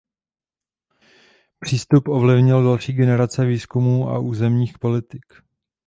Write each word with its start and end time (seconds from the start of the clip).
Přístup 1.59 2.07
ovlivnil 2.07 2.63
další 2.63 2.93
generace 2.93 3.45
výzkumů 3.45 4.09
a 4.09 4.19
územních 4.19 4.79
politik. 4.79 5.25